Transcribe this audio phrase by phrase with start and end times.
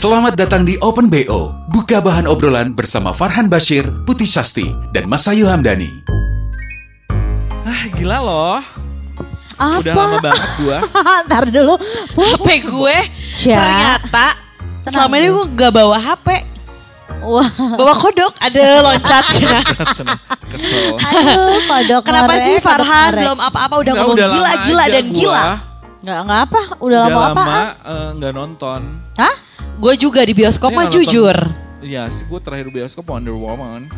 [0.00, 1.52] Selamat datang di Open BO.
[1.68, 4.64] Buka bahan obrolan bersama Farhan Bashir, Putih Sasti,
[4.96, 5.92] dan Mas Ayu Hamdani.
[7.68, 8.64] Ah, gila loh.
[9.60, 9.84] Apa?
[9.84, 10.78] Udah lama banget gua.
[11.28, 11.76] Ntar dulu.
[12.16, 12.96] HP gue
[13.44, 13.52] Ca.
[13.60, 14.26] ternyata
[14.88, 16.28] selama ini gue gak bawa HP.
[17.20, 17.48] Wah.
[17.60, 19.24] Bawa kodok ada loncat.
[20.56, 20.96] Kesel.
[21.12, 25.16] Aduh, kodok Kenapa sih Farhan belum apa-apa udah Nggak, ngomong udah gila, lama dan gua.
[25.20, 25.44] gila.
[26.00, 26.60] Nggak, nggak apa?
[26.80, 27.44] Udah lama Udah apa?
[27.44, 28.80] lama eh, nggak nonton.
[29.20, 29.49] Hah?
[29.80, 31.36] Gue juga di bioskop Iya, mah jujur.
[31.80, 33.88] Iya sih, gue terakhir bioskop Wonder Woman.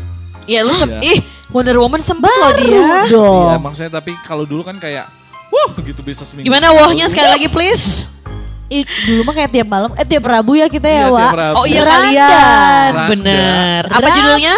[0.44, 1.02] Ya lu sem- Iya.
[1.02, 1.19] ih
[1.50, 3.11] Wonder Woman sempet loh dia.
[3.11, 3.50] dong.
[3.50, 5.11] Iya, maksudnya tapi kalau dulu kan kayak,
[5.50, 6.47] wah gitu bisa seminggu.
[6.47, 8.06] Gimana wahnya sekali lagi please?
[8.72, 11.33] Ih, dulu mah kayak tiap malam, eh tiap Rabu ya kita Iya, ya, tiap Wak.
[11.34, 11.55] Rabu.
[11.58, 11.92] Oh iya Randa.
[11.92, 12.30] kalian.
[12.89, 13.08] Randa.
[13.11, 13.83] Bener.
[13.84, 14.55] Apa Rabu judulnya?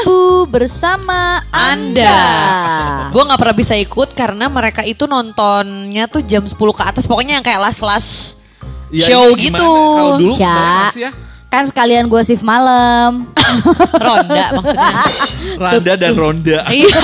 [0.46, 2.14] bersama Anda.
[2.14, 3.10] Anda.
[3.10, 7.08] Gue nggak pernah bisa ikut karena mereka itu nontonnya tuh jam 10 ke atas.
[7.08, 8.38] Pokoknya yang kayak las-las
[8.94, 9.42] Iya, show gimana?
[9.58, 9.70] gitu.
[9.74, 11.10] Kalau dulu ya?
[11.50, 13.30] Kan sekalian gue shift malam.
[14.06, 14.94] Ronda maksudnya.
[15.54, 16.58] Randa dan Ronda.
[16.74, 16.98] Iya.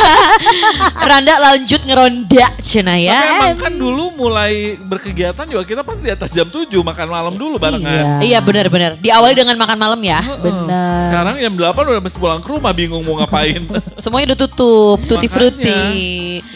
[0.99, 3.21] Randa lanjut ngeronda cina Tapi ya.
[3.39, 7.63] emang kan dulu mulai berkegiatan juga kita pasti di atas jam 7 makan malam dulu
[7.63, 8.19] barengan.
[8.19, 8.99] Iya benar-benar.
[8.99, 10.19] Diawali dengan makan malam ya.
[10.43, 10.99] Bener.
[11.07, 13.63] Sekarang jam 8 udah mesti pulang ke rumah bingung mau ngapain.
[14.03, 15.83] Semuanya udah tutup, tutti frutti.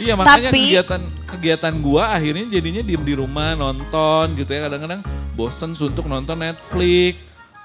[0.02, 1.00] Iya makanya Tapi kegiatan
[1.36, 5.00] kegiatan gua akhirnya jadinya diem di rumah nonton gitu ya kadang-kadang
[5.34, 7.18] bosen suntuk nonton Netflix,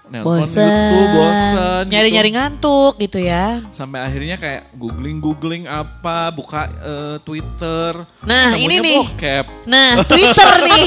[0.09, 0.65] nonton Bosen.
[0.65, 1.91] YouTube bosen, gitu.
[1.93, 3.61] nyari-nyari ngantuk gitu ya.
[3.69, 8.03] sampai akhirnya kayak googling googling apa buka eh, Twitter.
[8.25, 8.97] Nah, ini nih.
[9.05, 9.45] bokep.
[9.69, 10.83] Nah, Twitter nih.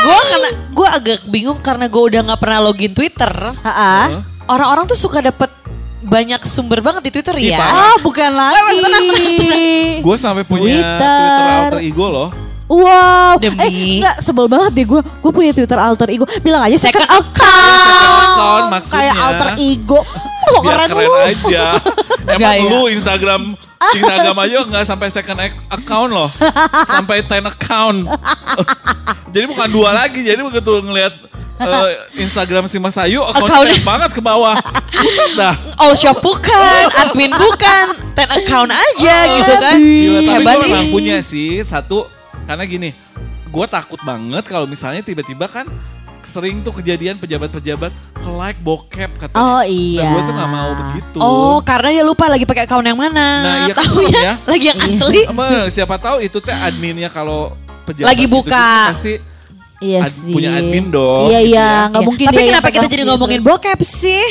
[0.00, 3.32] Gue karena gue agak bingung karena gue udah nggak pernah login Twitter.
[4.50, 5.48] Orang-orang tuh suka dapet
[6.00, 7.60] banyak sumber banget di Twitter Ih, ya.
[7.60, 8.80] Ah, bukan lagi.
[10.00, 10.96] Gue sampai punya Twitter.
[10.98, 12.28] Twitter alter ego loh.
[12.66, 13.34] Wow.
[13.36, 13.58] Demi.
[13.58, 15.00] Eh, enggak sebel banget deh gue.
[15.02, 16.24] Gue punya Twitter alter ego.
[16.40, 18.22] Bilang aja second, Second account.
[18.22, 18.96] account maksudnya.
[18.96, 20.00] Kayak alter ego.
[20.50, 21.14] Lo Biar keren, keren lu.
[21.20, 21.64] aja.
[22.30, 22.62] Emang Gaya.
[22.64, 23.42] lu Instagram
[23.80, 26.30] Instagram aja nggak sampai second ac- account loh.
[26.94, 28.06] Sampai ten account.
[29.34, 30.20] jadi bukan dua lagi.
[30.20, 31.14] Jadi begitu ngelihat
[31.60, 33.84] eh, Instagram si Mas Ayu akunnya Account.
[33.84, 34.56] banget ke bawah.
[34.90, 35.54] Buset dah.
[35.76, 37.84] All shop bukan, admin bukan,
[38.16, 39.76] ten account aja gitu kan.
[39.76, 42.08] Gila, tapi Hebat gue memang punya sih satu
[42.48, 42.90] karena gini,
[43.48, 45.68] gue takut banget kalau misalnya tiba-tiba kan
[46.20, 49.40] sering tuh kejadian pejabat-pejabat ke like bokep katanya.
[49.40, 50.04] Oh, iya.
[50.04, 51.18] Nah, gue tuh nggak mau begitu.
[51.20, 53.28] Oh, karena dia lupa lagi pakai account yang mana.
[53.40, 54.34] Nah, iya kan ya.
[54.44, 55.22] lagi yang asli.
[55.24, 57.56] Apa, siapa tahu itu teh adminnya kalau
[57.88, 58.52] pejabat Lagi buka.
[58.52, 59.14] juga pasti
[59.80, 60.30] Iya Ad- sih.
[60.30, 61.88] punya admin dong, Iya gitu iya, ya.
[61.88, 63.48] nggak mungkin Tapi dia yang kenapa kita jadi sendiri ngomongin terus.
[63.48, 64.24] bokep sih?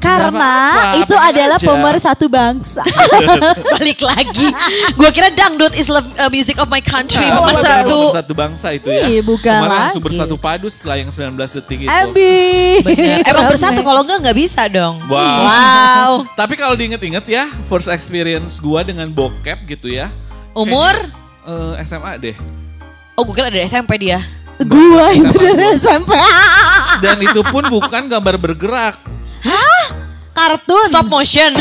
[0.00, 1.66] Karena apa-apa, itu adalah aja.
[1.66, 2.80] pemersatu bangsa.
[3.76, 4.48] Balik lagi.
[4.96, 7.20] Gua kira dangdut is love, uh, music of my country.
[7.20, 7.98] Nah, Nomor bukan satu.
[8.10, 9.04] satu bangsa itu ya.
[9.04, 9.82] Ih, bukan Kemarin lagi.
[9.84, 11.90] langsung bersatu padu setelah yang 19 detik itu.
[11.92, 12.80] Ambi.
[12.80, 13.20] Bener.
[13.28, 15.04] Emang bersatu kalau enggak nggak bisa dong.
[15.04, 15.20] Wow.
[15.44, 16.10] Wow.
[16.40, 20.08] Tapi kalau diinget-inget ya, first experience gua dengan bokep gitu ya.
[20.50, 20.96] Umur?
[21.42, 22.36] eh, SMA deh.
[23.14, 24.16] Oh gue kira dari SMP dia.
[24.64, 26.12] Gua itu dari SMP.
[27.00, 28.96] Dan itu pun bukan gambar bergerak.
[30.30, 30.88] Kartun.
[30.88, 31.52] Stop motion.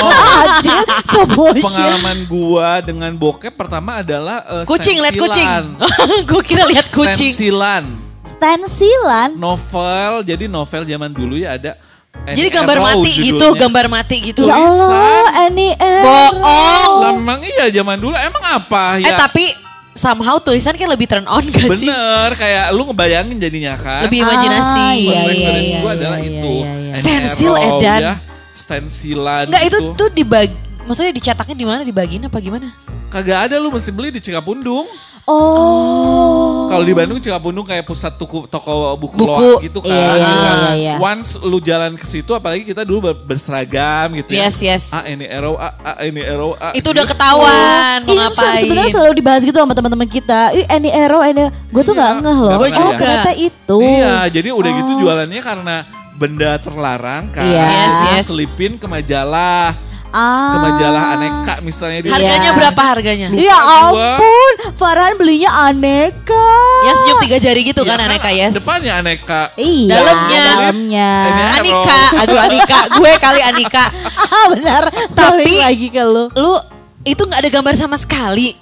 [0.42, 1.62] Anjir, stop motion.
[1.62, 5.48] Pengalaman gua dengan bokep pertama adalah eh, kucing, lihat kucing.
[6.30, 7.30] gue kira lihat kucing.
[7.30, 7.84] Stensilan.
[8.26, 9.36] Stensilan.
[9.38, 11.76] Novel, jadi novel zaman dulu ya ada
[12.24, 13.60] Jadi Annie gambar Arrow mati gitu, judulnya.
[13.66, 14.42] gambar mati gitu.
[14.46, 15.22] Ya Allah.
[15.50, 16.98] Annie Bohong.
[17.02, 19.18] Lah memang iya zaman dulu emang apa Eh ya?
[19.18, 19.50] tapi
[19.94, 21.86] somehow tulisan kan lebih turn on gak sih?
[21.86, 24.04] Bener, kayak lu ngebayangin jadinya kan.
[24.10, 24.82] Lebih imajinasi.
[24.82, 26.54] Ah, iya, First iya, iya, gue iya, adalah iya, itu.
[26.54, 26.92] iya, iya.
[27.00, 28.00] Stensil, Arrow, Edan.
[28.02, 28.14] ya.
[28.54, 29.98] Stensilan Enggak itu gitu.
[29.98, 30.54] tuh dibagi,
[30.86, 31.82] maksudnya dicetaknya di mana?
[31.82, 32.70] Dibagiin apa gimana?
[33.10, 34.86] Kagak ada lu mesti beli di Cikapundung.
[35.26, 36.53] Oh.
[36.66, 39.28] Kalau di Bandung Cikapundung kayak pusat tuku, toko buku, Buku.
[39.28, 39.90] loak gitu kan.
[39.90, 40.94] Iya, iya, Nah, iya, iya.
[40.96, 44.46] Once lu jalan ke situ apalagi kita dulu ber- berseragam gitu ya.
[44.46, 44.84] Yes, yes.
[44.90, 46.72] Ah ini arrow, ah, ah ini arrow, ah.
[46.72, 47.12] Itu udah gitu.
[47.12, 48.60] ketahuan mau Ini tuh ngapain.
[48.60, 50.40] sebenarnya selalu dibahas gitu sama teman-teman kita.
[50.52, 52.52] Ih, Annie Arrow, Annie Gue tuh Iya, nggak ngeh loh.
[52.54, 52.96] Oh, juga.
[52.96, 53.76] ternyata itu.
[53.78, 54.98] Iya, jadi udah gitu Oh.
[55.00, 55.76] jualannya karena
[56.14, 57.42] benda terlarang kan.
[57.42, 57.66] Iya.
[57.66, 58.24] Yes, yes.
[58.28, 59.74] Selipin ke majalah.
[60.14, 60.62] Ke Ah.
[60.62, 62.54] majalah aneka misalnya di Harganya Iya.
[62.54, 63.26] berapa harganya?
[63.28, 63.74] Lupa Ya gua.
[63.90, 66.46] ampun, Farhan belinya aneka.
[66.84, 68.54] Yang senyum tiga jari gitu Ya kan aneka yes.
[68.54, 69.40] Depannya aneka.
[69.56, 70.44] Iya, Dalamnya.
[70.48, 71.10] dalamnya.
[71.52, 73.84] Anika, aduh Anika, gue kali Anika.
[74.34, 74.82] Ah, benar.
[75.10, 76.30] Tapi- lagi ke lu.
[76.32, 76.54] Lu
[77.02, 78.54] itu nggak ada gambar sama sekali.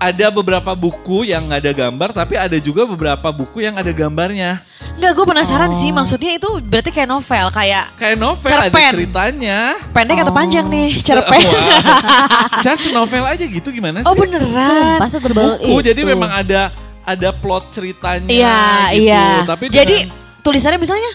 [0.00, 4.64] Ada beberapa buku yang nggak ada gambar, tapi ada juga beberapa buku yang ada gambarnya.
[4.96, 5.92] Nggak, gue penasaran sih.
[5.92, 8.92] Maksudnya itu berarti kayak novel, kayak Kayak novel ada Cerpen.
[8.96, 9.58] ceritanya.
[9.92, 11.36] pendek atau panjang nih, Se- cerpen.
[11.36, 11.76] Wah.
[12.64, 14.08] Just novel aja gitu gimana sih?
[14.08, 15.04] Oh beneran.
[15.04, 18.60] Buku, jadi memang ada ada plot ceritanya Iya,
[18.92, 19.04] gitu.
[19.04, 19.24] iya.
[19.44, 21.10] Tapi Jadi dengan- tulisannya misalnya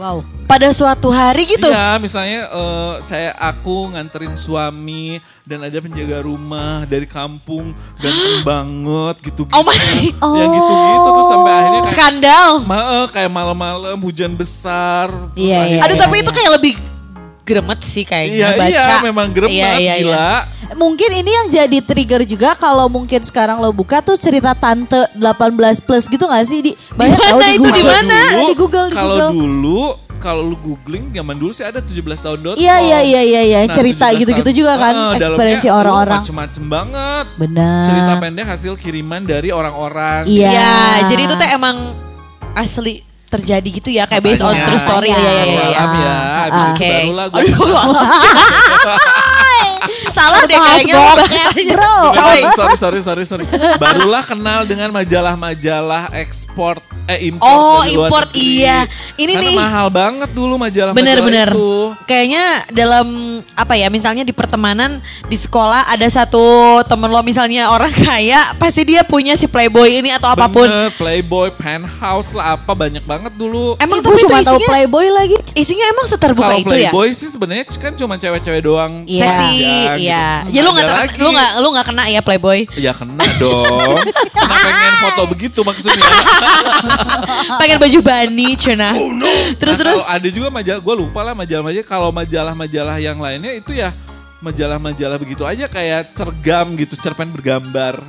[0.00, 0.24] Wow.
[0.48, 1.68] pada suatu hari gitu.
[1.68, 7.70] Iya, misalnya eh, saya aku nganterin suami dan ada penjaga rumah dari kampung
[8.00, 9.44] ganteng banget gitu.
[9.52, 9.76] Oh my.
[10.40, 12.50] Yang gitu-gitu terus sampai akhirnya kayak Skandal.
[12.64, 15.12] Ma- eh, kayak malam-malam hujan besar.
[15.36, 15.84] Iya, iya.
[15.84, 16.72] akhirnya- Aduh tapi itu kayak lebih
[17.50, 18.70] gremet sih kayaknya Iya, baca.
[18.70, 19.94] iya, memang gremet Iya, iya, iya.
[20.00, 20.30] gila.
[20.72, 25.26] Mungkin ini yang jadi trigger juga kalau mungkin sekarang lo buka tuh cerita tante 18
[25.80, 28.18] plus gitu gak sih di banyak Di tahu mana itu, di mana?
[28.30, 29.30] Iya, di Google di Kalau Google.
[29.34, 29.82] dulu
[30.18, 32.54] kalau lu googling zaman dulu sih ada 17tahun.com.
[32.54, 34.60] Iya iya iya iya iya Nah, cerita 17 gitu-gitu tahun.
[34.60, 36.20] juga kan dalamnya ekspresi lu orang-orang.
[36.20, 37.26] Macem-macem banget.
[37.34, 37.82] Benar.
[37.82, 40.28] Cerita pendek hasil kiriman dari orang-orang.
[40.28, 40.48] Iya.
[40.52, 40.72] Iya,
[41.08, 41.76] jadi itu tuh emang
[42.52, 43.00] asli
[43.30, 45.44] terjadi gitu ya kayak based on true story ya ya ya.
[45.46, 45.68] Baru ya.
[45.70, 46.16] ya.
[46.50, 46.90] Abis itu Oke.
[46.90, 47.40] barulah gue
[50.18, 51.74] Salah deh kayaknya bahasanya.
[51.76, 51.96] bro.
[52.12, 52.40] Coy.
[52.52, 53.44] sorry sorry sorry sorry.
[53.76, 58.62] Barulah kenal dengan majalah-majalah ekspor eh import Oh, import, negeri.
[58.62, 58.86] iya.
[59.16, 59.54] Ini Karena nih.
[59.56, 61.48] mahal banget dulu majalah-majalah Bener-bener.
[61.50, 61.72] itu.
[62.06, 63.06] Kayaknya dalam
[63.52, 66.42] apa ya, misalnya di pertemanan di sekolah ada satu
[66.86, 70.66] temen lo misalnya orang kaya, pasti dia punya si playboy ini atau apa pun.
[70.66, 73.74] Bener, Playboy, Penthouse lah apa banyak banget dulu.
[73.78, 75.36] Emang tapi itu cuma tahu isinya, Playboy lagi.
[75.52, 76.90] isinya emang seterbuka Kalau itu ya?
[76.90, 78.92] Playboy sih sebenarnya kan cuma cewek-cewek doang.
[79.04, 79.22] Iya.
[79.26, 79.50] Seksi,
[79.88, 80.48] Aja, iya.
[80.48, 80.56] gitu.
[80.56, 80.88] Ya lu nggak
[81.20, 82.60] lu nggak lu nggak kena ya Playboy?
[82.80, 83.96] Ya kena dong.
[84.32, 86.08] Karena pengen foto begitu maksudnya.
[87.60, 88.96] Pakai baju bani, cina.
[89.60, 90.00] Terus Nah, terus.
[90.08, 91.86] ada juga majalah, gue lupa lah majalah-majalah.
[91.86, 93.92] Kalau majalah-majalah yang lainnya itu ya
[94.40, 98.00] majalah-majalah begitu aja kayak cergam gitu, cerpen bergambar.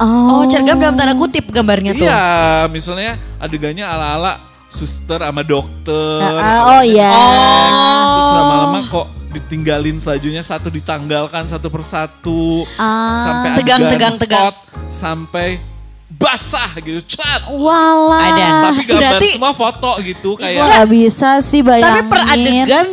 [0.00, 2.08] Oh, cergam dalam tanda kutip gambarnya tuh.
[2.08, 2.24] Iya,
[2.72, 4.40] misalnya adegannya ala-ala
[4.70, 6.24] suster sama dokter.
[6.24, 7.12] Ah, ah, oh iya.
[8.16, 13.22] Terus lama-lama kok ditinggalin selanjutnya satu ditanggalkan satu persatu Ah.
[13.22, 14.42] sampai Tegang, tegang, tegang.
[14.50, 14.56] hot,
[14.86, 15.62] sampai
[16.10, 17.46] basah gitu cat.
[17.46, 18.20] Walah.
[18.28, 18.46] Ada.
[18.66, 21.86] Tapi gambar Berarti- semua foto gitu kayak gak bisa sih bayangin.
[21.86, 22.86] Tapi per adegan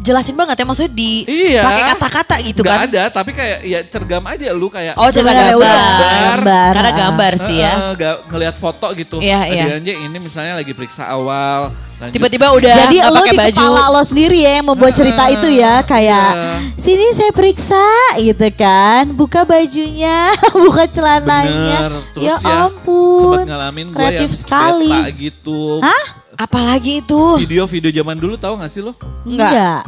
[0.00, 1.60] dijelasin banget ya maksudnya di Iya.
[1.60, 2.88] pakai kata-kata gitu nggak kan.
[2.88, 5.60] ada tapi kayak ya cergam aja lu kayak Oh, cerita Sebenarnya gambar.
[5.60, 5.76] udah
[6.24, 6.70] gambar.
[6.72, 7.72] Karena gambar sih ya.
[7.92, 9.16] Ga- ngelihat foto gitu.
[9.18, 9.64] Iya, iya.
[9.70, 11.70] Adegannya ini misalnya lagi periksa awal.
[12.00, 13.60] lanjut- Tiba-tiba udah Jadi pakai di baju.
[13.60, 16.56] kepala lo sendiri ya yang membuat cerita itu ya kayak Iya.
[16.74, 17.84] sini saya periksa
[18.16, 20.32] gitu kan buka bajunya
[20.64, 21.92] buka celananya Bener.
[22.10, 25.60] Terus ya, ya, ampun sempat ngalamin gue yang kreatif sekali beta gitu.
[25.78, 26.04] Hah?
[26.40, 27.20] Apalagi itu?
[27.38, 28.96] Video-video zaman dulu tahu gak sih lo?
[29.22, 29.50] Enggak.
[29.50, 29.82] enggak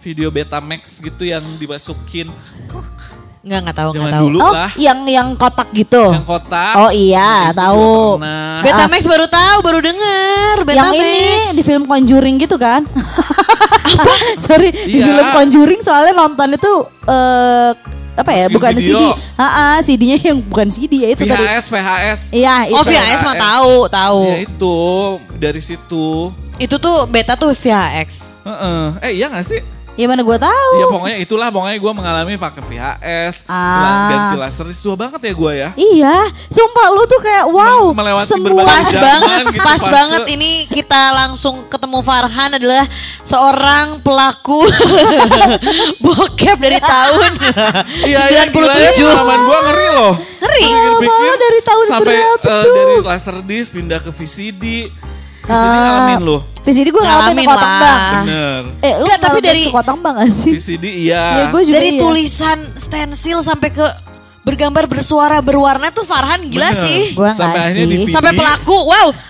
[0.00, 2.34] Video Betamax gitu yang dimasukin
[3.42, 4.24] Enggak, enggak tahu, enggak tahu.
[4.24, 4.70] dulu oh lah.
[4.76, 6.74] yang yang kotak gitu Yang kotak.
[6.76, 8.62] oh iya Itu tahu pernah.
[8.62, 10.54] Betamax baru tahu, baru denger.
[10.62, 10.94] yang Betamax.
[10.96, 11.22] ini
[11.52, 12.82] di film Conjuring gitu kan
[14.44, 15.04] sorry di Iya.
[15.06, 16.72] film Conjuring soalnya nonton itu
[17.04, 17.70] eh
[18.12, 19.16] apa ya bukan video.
[19.16, 22.20] CD ah CD-nya yang bukan CD ya itu tadi VHS, VHS.
[22.30, 22.92] iya Oh, itu.
[22.92, 24.20] VHS mah tahu, tahu.
[24.22, 24.76] Ya itu
[25.34, 26.28] dari situ.
[26.62, 28.38] Itu tuh beta tuh VHX.
[28.42, 28.82] Heeh.
[29.02, 29.58] Eh iya gak sih?
[29.92, 34.08] ya mana gue tahu Iya pokoknya itulah pokoknya gue mengalami pakai VHS, Ah.
[34.08, 35.68] ganti laser tua banget ya gue ya.
[35.76, 36.16] Iya,
[36.48, 39.92] sumpah lu tuh kayak wow, melewati semua Pas zaman banget, gitu, pas fase.
[39.92, 42.88] banget ini kita langsung ketemu Farhan adalah
[43.20, 44.64] seorang pelaku
[46.04, 47.30] bokep dari tahun
[48.08, 48.96] Iya, iya, gila ya, 97.
[48.96, 50.12] pengalaman gue ngeri loh.
[50.40, 50.64] Ngeri.
[51.04, 52.74] Malah dari tahun sampai berapa eh, tuh?
[52.74, 54.64] dari Laserdisc pindah ke VCD.
[55.44, 55.82] VCD Ah.
[55.82, 56.40] ngalamin loh.
[56.58, 58.00] VCD gue ngalamin Ngalamin ke kotak bang.
[58.22, 58.62] Bener.
[58.78, 60.50] Eh, lu Enggak, tapi ngalamin dari- kotak bang gak sih?
[60.52, 61.24] VCD iya.
[61.34, 62.00] Ya, gue juga Dari iya.
[62.00, 63.86] tulisan stensil sampai ke
[64.42, 66.74] bergambar bersuara berwarna tuh Farhan gila Bener.
[66.76, 67.14] sih.
[67.14, 67.86] Gua sampai nggak akhirnya sih.
[67.88, 68.10] di VCD.
[68.12, 69.08] Sampai pelaku, wow.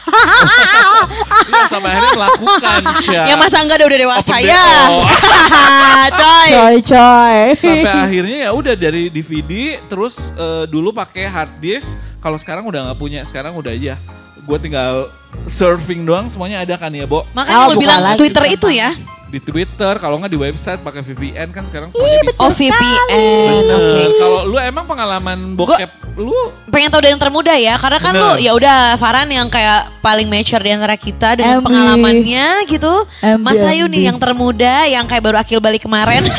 [1.42, 2.80] Iya, sampai akhirnya melakukan.
[3.02, 3.22] Cia.
[3.28, 4.64] Ya masa enggak udah dewasa Open ya.
[6.12, 6.48] Coy.
[6.50, 7.36] Coy coy.
[7.54, 9.52] sampai akhirnya ya udah dari DVD
[9.84, 13.96] terus eh, dulu pakai hard disk kalau sekarang udah nggak punya sekarang udah aja
[14.42, 15.08] gue tinggal
[15.44, 18.68] surfing doang semuanya ada kan ya Bo Makanya Oh, lo bukan bilang lagi, Twitter itu
[18.70, 18.90] ya.
[19.28, 22.28] di Twitter, kalau nggak di website pakai VPN kan sekarang Ih, semuanya bisa.
[22.28, 24.02] betul Oh VPN, oke.
[24.14, 26.36] Kalau lu emang pengalaman bokep lu
[26.68, 28.24] Pengen tahu dari yang termuda ya, karena kan Bener.
[28.28, 31.64] lu ya udah Farhan yang kayak paling mature di antara kita dengan Embi.
[31.64, 32.92] pengalamannya gitu.
[33.18, 36.28] Embi, Mas Ayu nih yang termuda, yang kayak baru akil balik kemarin.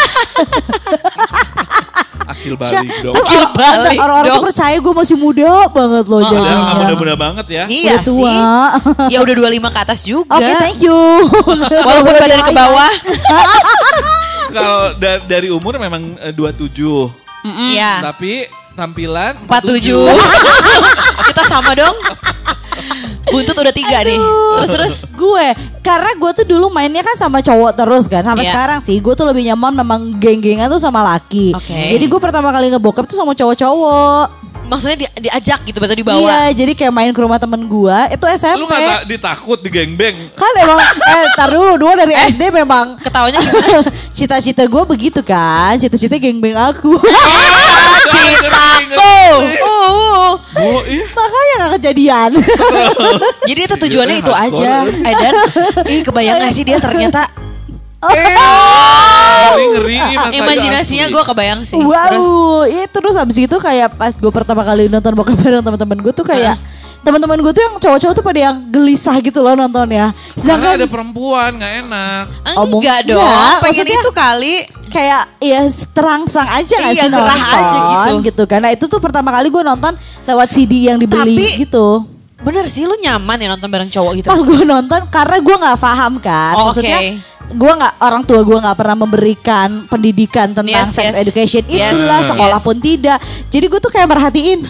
[2.33, 3.13] akil balik dong.
[3.13, 6.55] Terus Akil balik orang-orang tuh percaya gue masih muda banget loh Oh, Ya jadinya.
[6.59, 7.63] nggak muda-muda banget ya.
[7.67, 8.17] iya Udah tua.
[8.25, 8.39] sih.
[9.13, 10.35] Ya udah 25 ke atas juga.
[10.35, 10.97] Oke, thank you.
[11.87, 12.91] Walaupun badan ke bawah.
[14.53, 16.69] Kalau da- dari umur memang eh, 27.
[17.73, 18.01] Iya.
[18.03, 19.93] Tapi tampilan 47.
[21.25, 21.93] Kita sama dong.
[23.25, 24.19] Buntut udah tiga nih.
[24.59, 24.95] Terus terus.
[25.09, 25.45] gue
[25.79, 28.51] karena gue tuh dulu mainnya kan sama cowok terus kan sampai Iya.
[28.51, 31.91] sekarang sih gue tuh lebih nyaman memang geng-gengan tuh sama laki Oke.
[31.91, 34.25] jadi gue pertama kali ngebokep tuh sama cowok-cowok
[34.65, 36.17] Maksudnya di- diajak gitu betul dibawa.
[36.17, 39.69] iya jadi kayak main ke rumah temen gue itu SMP Lu nggak ta- ditakut di
[39.69, 40.15] gengbeng?
[40.33, 43.79] kan emang eh tar dulu dua dari SD memang Ketawanya gimana?
[44.09, 46.97] cita-cita gue begitu kan cita-cita geng-beng aku
[48.03, 49.13] Citaku.
[49.59, 50.31] Uh.
[50.53, 51.05] Bu, iya.
[51.09, 52.29] makanya gak kejadian
[53.43, 54.85] Jadi itu tujuannya itu aja.
[54.85, 55.33] Edan,
[55.87, 57.25] ih kebayang gak sih dia ternyata
[58.03, 61.77] Ngeri ngeri Mas Ayu imajinasinya gue kebayang sih.
[61.77, 61.93] wow.
[62.09, 62.27] Terus,
[62.69, 66.23] iya terus habis itu kayak pas gue pertama kali nonton bokep bareng teman-teman gue tuh
[66.23, 66.55] kayak
[66.99, 70.87] teman-teman gue tuh yang cowok-cowok tuh pada yang gelisah gitu loh nontonnya Karena sedangkan ada
[70.87, 72.23] perempuan nggak enak.
[72.55, 73.19] Omong- enggak dong.
[73.19, 74.55] Enggak, Pengen maksudnya- itu kali.
[74.87, 78.13] kayak ya terangsang aja gak Iya, sih nonton aja gitu.
[78.23, 79.93] gitu karena itu tuh pertama kali gue nonton
[80.23, 82.05] lewat CD yang dibeli Tapi- gitu
[82.43, 84.27] Bener sih lu nyaman ya nonton bareng cowok gitu.
[84.27, 86.53] pas gue nonton karena gue nggak paham kan?
[86.53, 87.11] Oh, maksudnya oke.
[87.49, 91.21] gue nggak orang tua gue nggak pernah memberikan pendidikan tentang Yes, sex yes.
[91.21, 91.63] education.
[91.65, 92.65] Yes, itulah sekolah yes.
[92.65, 93.17] pun tidak.
[93.47, 94.61] Jadi gue tuh kayak merhatiin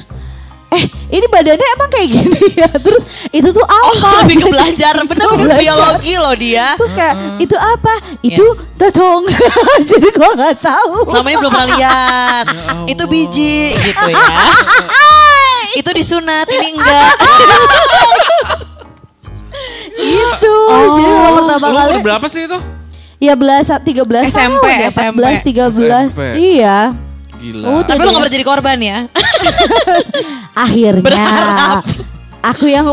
[0.69, 2.69] eh ini badannya emang kayak gini ya?
[2.71, 3.93] Terus itu tuh apa?
[4.01, 4.93] Oh lebih ke Jadi- belajar.
[4.95, 5.61] Oh, Bener-bener belajar.
[5.61, 6.67] biologi loh dia.
[6.75, 7.93] Terus kayak itu apa?
[8.21, 8.57] Itu Yes.
[8.75, 9.21] dodong
[9.89, 11.09] jadi gue nggak tahu.
[11.09, 12.45] Selama ini belum pernah lihat.
[12.85, 13.69] Itu biji.
[13.71, 14.21] gitu ya
[15.79, 17.13] Itu disunat Ini enggak
[19.93, 22.57] itu jadi memang pertama Lu kali berapa sih itu?
[23.17, 25.17] ya belas tiga belas SMP, tahun ya SMP.
[25.39, 26.21] 14 tiga belas SMP.
[26.35, 26.77] iya
[27.33, 27.65] Gila.
[27.77, 28.09] Udah Tapi lu deh.
[28.09, 28.97] gak pernah jadi korban ya
[30.65, 31.83] akhirnya Berharap.
[32.41, 32.85] aku yang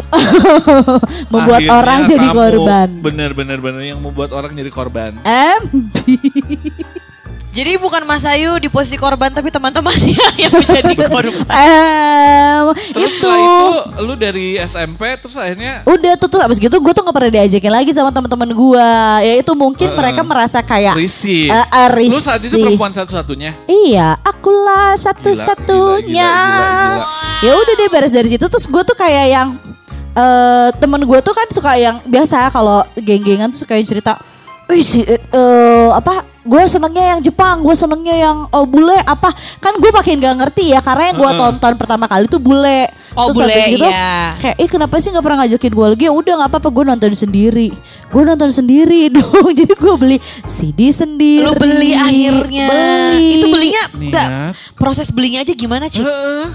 [1.26, 5.18] membuat Akhirnya orang jadi korban Bener bener bener yang membuat orang jadi korban.
[5.22, 5.94] MB
[7.50, 12.64] Jadi bukan Mas Ayu di posisi korban Tapi teman-temannya yang menjadi korban Em,
[12.94, 13.66] Terus itu setelah itu
[14.00, 17.72] lu dari SMP terus akhirnya udah tuh tuh abis gitu gue tuh gak pernah diajakin
[17.74, 18.88] lagi sama teman-teman gue
[19.20, 21.50] ya itu mungkin mereka merasa kayak risih.
[21.50, 23.66] Eh, eh, Lu saat itu perempuan satu-satunya.
[23.66, 26.30] Iya, akulah satu-satunya.
[27.40, 29.48] Ya udah deh beres dari situ terus gue tuh kayak yang
[30.10, 34.16] eh temen gue tuh kan suka yang biasa kalau geng-gengan tuh suka yang cerita,
[34.66, 35.18] wih si eh,
[35.90, 36.29] apa?
[36.50, 39.30] Gue senengnya yang Jepang, gue senengnya yang oh, bule apa?
[39.62, 42.90] Kan gue makin gak ngerti ya karena yang gue tonton pertama kali tuh bule.
[43.14, 44.34] Oh, Terus bule, habis gitu, iya.
[44.34, 46.04] Kayak, ih kenapa sih gak pernah ngajakin gue lagi?
[46.10, 47.68] Ya udah gak apa-apa, gue nonton sendiri.
[48.10, 49.46] Gue nonton sendiri dong.
[49.54, 50.18] Jadi gue beli
[50.50, 51.46] CD sendiri.
[51.46, 53.30] Lu beli akhirnya Beli.
[53.30, 54.74] Itu belinya enggak Niat.
[54.74, 56.02] Proses belinya aja gimana Cik?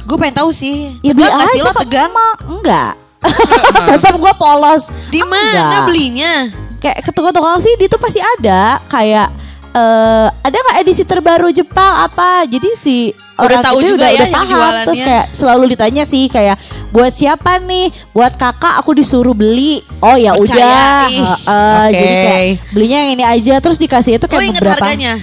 [0.04, 2.12] Gue pengen tahu sih Ya beli Tegang gak sih lo tegang?
[2.52, 2.94] Enggak.
[3.96, 4.92] Tetap gue polos.
[5.08, 6.52] Di mana belinya?
[6.84, 9.45] Kayak ke tukang-tukang sih itu pasti ada kayak
[9.76, 12.48] eh ada nggak edisi terbaru Jepang apa?
[12.48, 12.98] Jadi si
[13.36, 14.48] Udah orang tahu itu juga udah, ya udah paham.
[14.48, 14.86] jualannya.
[14.88, 16.56] Terus kayak selalu ditanya sih kayak
[16.96, 17.92] buat siapa nih?
[18.16, 19.84] Buat kakak aku disuruh beli.
[20.00, 21.12] Oh ya udah.
[21.12, 21.20] ih.
[21.20, 22.24] Heeh, Jadi Oke.
[22.24, 24.88] kayak belinya yang ini aja terus dikasih itu kayak inget beberapa.
[24.88, 25.14] harganya?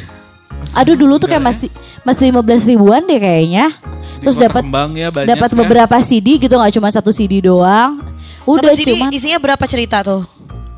[0.76, 1.72] Aduh dulu tuh kayak masih
[2.04, 3.72] masih 15 ribuan deh kayaknya.
[4.20, 4.62] Terus dapat
[4.94, 5.56] ya dapat ya.
[5.56, 8.04] beberapa CD gitu nggak cuma satu CD doang.
[8.44, 10.22] Udah Satu CD cuman isinya berapa cerita tuh?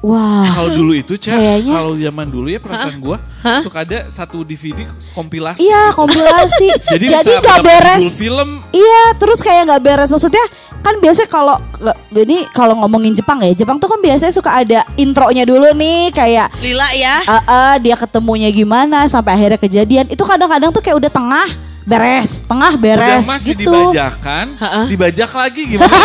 [0.05, 0.45] Wah.
[0.47, 3.17] Kalau dulu itu Cak, Kayaknya- kalau zaman dulu ya perasaan gua
[3.59, 5.65] suka ada satu DVD kompilasi.
[5.65, 6.69] Iya kompilasi.
[6.93, 8.13] Jadi, Jadi dapat beres.
[8.13, 10.11] film Iya, terus kayak nggak beres.
[10.11, 10.45] Maksudnya
[10.79, 14.85] kan biasanya kalau nggak- ini kalau ngomongin Jepang ya, Jepang tuh kan biasanya suka ada
[14.95, 17.19] intronya dulu nih kayak Lila ya?
[17.21, 20.07] eh, eh, dia ketemunya gimana sampai akhirnya kejadian.
[20.07, 21.49] Itu kadang-kadang tuh kayak udah tengah
[21.85, 23.69] beres, tengah udah beres masih gitu.
[23.69, 24.57] dibajakan,
[24.89, 25.89] dibajak lagi gimana?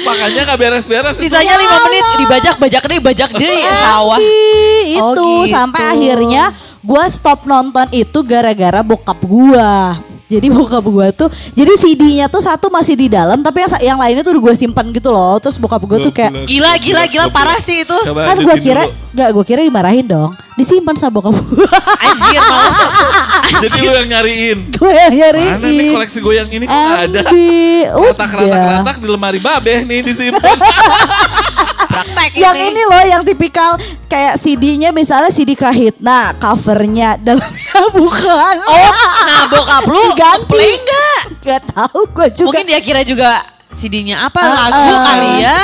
[0.00, 1.16] Makanya gak beres-beres.
[1.20, 1.28] itu.
[1.28, 4.18] Sisanya 5 menit dibajak, bajak deh, bajak deh ya sawah.
[4.18, 5.52] Ih, Oh, itu gitu.
[5.52, 6.44] sampai akhirnya
[6.80, 10.00] gua stop nonton itu gara-gara bokap gua.
[10.32, 14.24] Jadi bokap gua tuh, jadi CD-nya tuh satu masih di dalam, tapi yang, yang lainnya
[14.24, 15.36] tuh udah gue simpan gitu loh.
[15.36, 17.96] Terus bokap gua tuh kayak, Gila, gila, gila, parah sih itu.
[18.08, 20.32] Coba kan gue kira, nggak gue kira dimarahin dong.
[20.56, 21.68] Disimpan sama bokap gua.
[22.00, 22.80] Anjir, males.
[23.62, 24.58] Jadi lu yang nyariin.
[24.72, 25.52] gue yang nyariin.
[25.60, 27.20] Mana nih koleksi gue yang ini kok gak ada?
[27.28, 28.10] Udah.
[28.16, 30.40] Retak-retak-retak di lemari babeh nih disimpan.
[31.92, 32.72] praktek yang ini.
[32.72, 35.94] ini loh yang tipikal kayak CD-nya misalnya CD kahit.
[35.98, 38.54] Nah, covernya dalamnya bukan.
[38.58, 38.90] Oh,
[39.22, 40.02] nah bokap lu
[40.46, 41.20] play nggak?
[41.42, 42.46] Gak tahu gue juga.
[42.48, 45.02] Mungkin dia kira juga CD-nya apa Ah, lagu ah.
[45.06, 45.58] kali ya.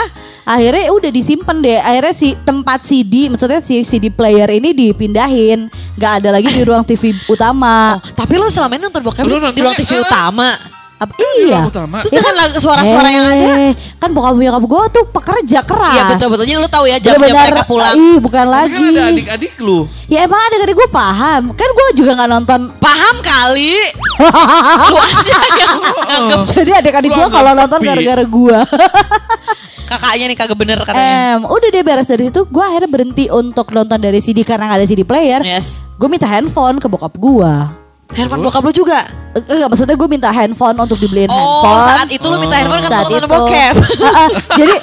[0.48, 1.76] Akhirnya udah disimpan deh.
[1.76, 5.68] Akhirnya si tempat CD, maksudnya si CD player ini dipindahin.
[5.92, 8.00] Gak ada lagi di ruang TV utama.
[8.00, 10.77] Oh, tapi lu selama ini nonton bokep Lu di- di ruang TV eh, utama.
[10.98, 11.62] Apa- iya.
[11.62, 11.96] ruang utama.
[12.02, 13.46] Terus dengan lagu suara-suara yang ada.
[13.70, 15.94] Eh, Kan bokap nyokap gue tuh pekerja keras.
[15.94, 16.44] Iya betul-betul.
[16.44, 17.94] Jadi lu tahu ya jam-jam mereka pulang.
[17.94, 18.74] Ih, bukan Tapi lagi.
[18.74, 19.78] kan ada adik-adik lu.
[20.10, 21.42] Ya emang ada adik gue paham.
[21.54, 22.60] Kan gue juga nggak nonton.
[22.82, 23.78] Paham kali.
[24.90, 28.58] lu aja yang nganggep Jadi adik-adik gue anggap kalau nonton gara-gara gue.
[29.88, 31.38] kakaknya nih kagak bener katanya.
[31.38, 32.44] Em, udah deh beres dari situ.
[32.44, 35.40] Gue akhirnya berhenti untuk nonton dari CD karena nggak ada CD player.
[35.40, 35.80] Yes.
[35.96, 37.54] Gue minta handphone ke bokap gue.
[38.08, 39.04] Handphone bokap lu juga.
[39.30, 41.80] Eh, Enggak, maksudnya gue minta handphone untuk dibeliin Oh, handphone.
[41.86, 43.28] saat itu lu minta handphone kan Saat nonton itu.
[43.28, 43.74] bokep.
[44.56, 44.74] Jadi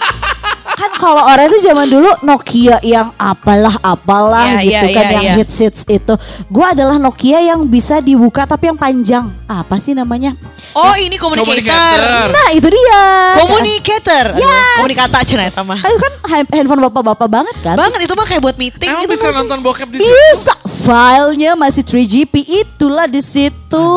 [0.76, 5.14] kan kalau orang itu zaman dulu Nokia yang apalah apalah Iya, gitu iya, kan iya,
[5.14, 5.34] yang iya.
[5.40, 6.14] hits hits itu.
[6.46, 9.32] Gue adalah Nokia yang bisa dibuka tapi yang panjang.
[9.46, 10.36] Apa sih namanya?
[10.72, 11.56] Oh, ini communicator.
[11.64, 12.28] Communicator.
[12.30, 13.04] Nah itu dia.
[13.40, 14.26] Communicator.
[14.32, 14.76] Aduh, Yes.
[14.76, 15.80] Komunikata aja nah, mah.
[15.80, 17.76] Kan kan ha- handphone bapak-bapak banget kan?
[17.76, 19.48] Banget itu mah kayak buat meeting Emang gitu bisa langsung.
[19.48, 20.12] nonton bokep di situ?
[20.12, 20.54] Bisa.
[20.86, 23.88] Filenya masih 3GP itulah di situ.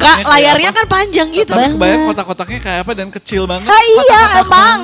[0.00, 0.78] Kayak layarnya apa?
[0.80, 1.52] kan panjang gitu.
[1.52, 3.68] Tapi kebayang kotak-kotaknya kayak apa dan kecil banget.
[3.68, 4.78] Ah, iya emang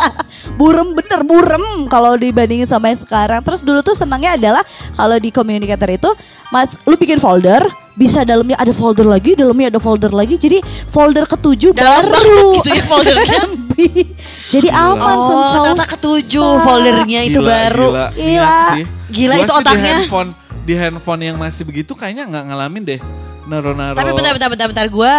[0.58, 4.62] Burem bener burem Kalau dibandingin sama yang sekarang Terus dulu tuh senangnya adalah
[4.94, 6.10] Kalau di communicator itu
[6.54, 7.66] Mas lu bikin folder
[7.98, 12.56] Bisa dalamnya ada folder lagi Dalamnya ada folder lagi Jadi folder ketujuh Dalam baru banget
[12.56, 13.42] gitu ya foldernya.
[14.54, 17.88] Jadi aman Oh, ternyata ketujuh foldernya itu Gila, baru.
[17.90, 18.56] Gila, Gila.
[18.72, 18.84] Sih.
[19.06, 19.82] Gila, Gua itu otaknya.
[19.82, 20.30] Di handphone,
[20.66, 23.00] di handphone yang masih begitu kayaknya nggak ngalamin deh.
[23.46, 23.94] Naro-naro.
[23.94, 25.12] Tapi bentar bentar bentar bentar gue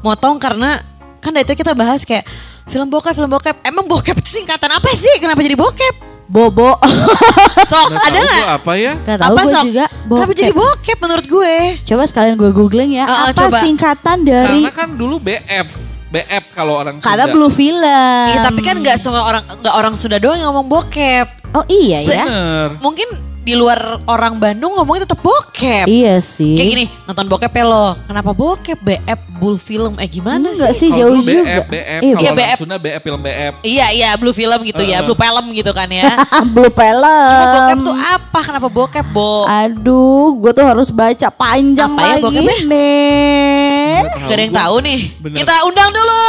[0.00, 0.80] motong karena
[1.18, 2.24] kan dari tadi kita bahas kayak
[2.64, 3.56] film bokep film bokep.
[3.62, 5.16] Emang bokep itu singkatan apa sih?
[5.16, 5.94] Kenapa jadi bokep?
[6.24, 6.80] Bobo
[7.68, 8.38] Sok Nggak ada tahu nggak?
[8.38, 8.92] gua apa ya?
[8.96, 9.64] Gak tau Apa gue sok?
[9.66, 10.38] juga Kenapa bokep.
[10.38, 11.54] jadi bokep menurut gue?
[11.84, 13.58] Coba sekalian gue googling ya Uh, uh, Apa coba.
[13.60, 15.68] singkatan dari Karena kan dulu BF.
[16.08, 17.34] BF kalau orang Karena Sunda.
[17.34, 21.26] Blue Film Iya tapi kan nggak semua orang nggak orang Sunda doang yang ngomong bokep.
[21.52, 22.68] Oh iya ya Bener.
[22.80, 23.08] Mungkin
[23.42, 25.84] di luar orang Bandung ngomongnya tetap bokep.
[25.84, 27.98] Iya sih Kayak gini, nonton bokep ya lo.
[28.02, 28.78] Kenapa bokep?
[28.78, 30.86] BF bull film eh gimana Enggak sih?
[30.86, 32.00] sih jauh dulu juga BF, BF.
[32.00, 32.56] Iya, Kalau Iya, BF.
[32.56, 33.52] Sunda BF, film BF.
[33.60, 35.06] Iya iya blue film gitu ya, Uh-uh.
[35.06, 36.14] blue film gitu kan ya.
[36.54, 38.40] Blue Film Cuma bokep tuh apa?
[38.42, 39.42] Kenapa bokep, Bo?
[39.44, 42.56] Aduh, gue tuh harus baca panjang Apa ya lagi bokepnya?
[42.64, 43.96] nih.
[44.22, 45.00] Gak ada yang tahu nih.
[45.18, 45.36] Bener.
[45.38, 46.22] Kita undang dulu.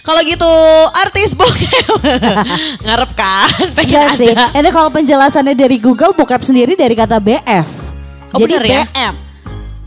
[0.00, 0.50] Kalau gitu
[0.96, 1.86] artis bokep.
[2.84, 3.46] Ngarep kan?
[3.72, 4.18] Pengen Enggak ada.
[4.18, 4.32] sih.
[4.32, 7.68] Ini kalau penjelasannya dari Google, bokep sendiri dari kata BF.
[8.30, 8.82] Oh, jadi bener ya?
[8.84, 9.14] BM.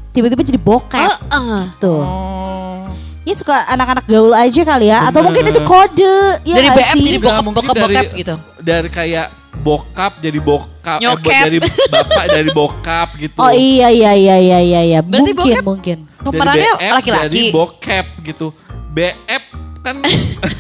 [0.10, 0.98] Tiba-tiba jadi bokep.
[1.00, 1.62] Heeh.
[1.78, 2.02] Tuh.
[2.02, 2.86] Oh.
[3.24, 5.08] Ya suka anak-anak gaul aja kali ya.
[5.08, 5.26] Atau Bener.
[5.30, 6.18] mungkin itu kode.
[6.44, 7.04] Ya Dari BF sih?
[7.04, 8.36] jadi Nggak, bokep, mungkin bokep, dari- bokep gitu.
[8.60, 10.98] Dari kayak bokap jadi bokap.
[10.98, 11.44] eh, Nyokap.
[11.46, 13.38] dari bapak dari bokap gitu.
[13.38, 15.00] Oh iya iya iya iya iya iya.
[15.00, 15.98] Berarti Mungkin bokep- mungkin.
[16.04, 17.44] Dari Pemerannya BF Jadi laki-laki.
[17.50, 18.48] bokep gitu.
[18.92, 19.44] BF
[19.80, 19.96] kan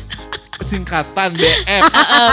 [0.72, 1.84] singkatan BF.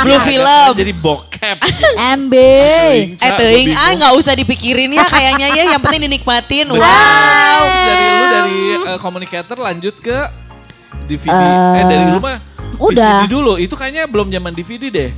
[0.04, 0.70] Blue film.
[0.76, 1.29] Jadi bokep.
[1.40, 2.34] MB.
[2.36, 6.68] Teuing, Eh teuing ah nggak usah dipikirin ya kayaknya ya yang penting dinikmatin.
[6.68, 7.62] Wow.
[7.64, 10.18] Dari lu dari eh, communicator lanjut ke
[11.08, 11.32] DVD.
[11.32, 12.36] Eh, eh dari lu mah
[12.76, 13.24] udah.
[13.24, 13.52] VCD dulu.
[13.56, 15.10] Itu kayaknya belum zaman DVD deh.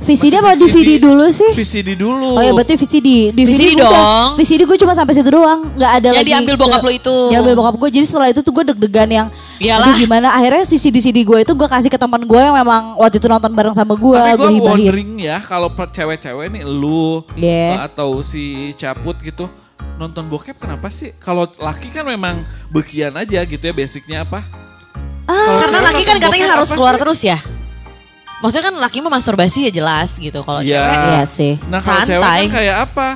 [0.00, 1.52] VCD apa DVD dulu sih?
[1.52, 2.32] VCD dulu.
[2.32, 4.28] Oh ya berarti VCD VCD gua udah- dong.
[4.34, 7.16] VCD gue cuma sampai situ doang Gak ada Yang lagi diambil ke- bokap lu itu.
[7.28, 9.92] Diambil bokap gue Jadi setelah itu tuh gue deg-degan yang Iyalah.
[9.94, 13.28] gimana Akhirnya si CD-CD gue itu gue kasih ke teman gue Yang memang waktu itu
[13.28, 17.84] nonton bareng sama gue Tapi Gue wondering ya kalau per cewek-cewek nih lu Yeah.
[17.84, 19.52] atau si caput gitu
[19.96, 21.12] nonton bokep kenapa sih?
[21.14, 24.40] Kalau laki kan memang bekian aja gitu ya basicnya apa?
[25.22, 27.00] Kalau Karena laki kan katanya harus keluar sih?
[27.00, 27.38] terus ya.
[28.40, 30.40] Maksudnya kan laki mah masturbasi ya jelas gitu.
[30.40, 30.80] Kalau Iya.
[30.80, 32.40] cewek Iya sih Nah kalau cewek Santai.
[32.42, 33.08] kan kayak apa?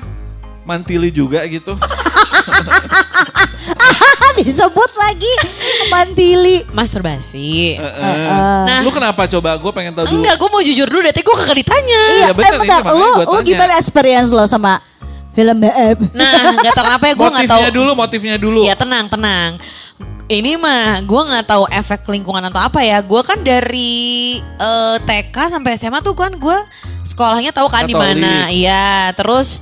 [0.64, 1.76] Mantili juga gitu.
[4.34, 5.34] Disebut lagi
[5.88, 7.78] Mantili masturbasi.
[7.78, 8.28] Heeh.
[8.66, 8.80] Nah.
[8.82, 9.54] lu kenapa coba?
[9.56, 10.20] Gue pengen tahu dulu.
[10.20, 12.00] Enggak, gue mau jujur dulu deh, gue kagak ditanya.
[12.10, 14.80] Iya, bener, eh, bentar, lu, lu gimana experience lo sama
[15.34, 15.98] film BF?
[16.14, 17.58] Nah, nggak tahu kenapa ya gue nggak tahu.
[17.60, 18.60] motifnya dulu, motifnya dulu.
[18.62, 19.58] Ya tenang, tenang.
[20.24, 23.02] Ini mah gue nggak tahu efek lingkungan atau apa ya.
[23.04, 26.58] Gue kan dari eh, TK sampai SMA tuh kan gue
[27.04, 28.48] sekolahnya tahu kan di mana.
[28.48, 29.60] Iya, terus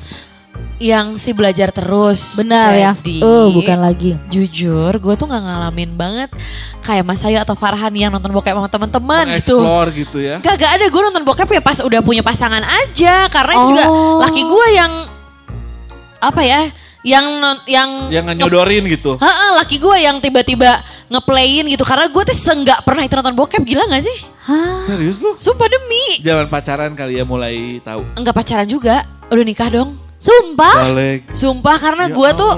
[0.79, 2.39] yang si belajar terus.
[2.39, 2.91] Benar ya
[3.23, 6.31] Oh bukan lagi Jujur, gue tuh nggak ngalamin banget
[6.83, 9.63] kayak Mas Ayu atau Farhan yang nonton bokep sama teman-teman gitu.
[9.95, 10.43] Gitu ya.
[10.43, 13.85] Gak, gak ada gue nonton bokep ya pas udah punya pasangan aja karena itu juga
[13.87, 14.19] Oh.
[14.23, 14.93] laki gue yang
[16.23, 16.71] apa ya
[17.03, 17.27] yang
[17.67, 19.19] yang Yang nyodorin gitu.
[19.19, 20.79] Heeh, laki gue yang tiba-tiba
[21.11, 24.19] ngeplayin gitu karena gue tuh senggak pernah itu nonton bokep gila gak sih?
[24.87, 25.35] Serius lu?
[25.35, 26.23] Sumpah demi.
[26.23, 28.07] Zaman pacaran kali ya mulai tahu.
[28.15, 29.03] Enggak pacaran juga,
[29.35, 29.99] udah nikah dong.
[30.23, 30.87] Sumpah.
[30.87, 31.35] Balik.
[31.35, 32.53] Sumpah karena Ya gue tuh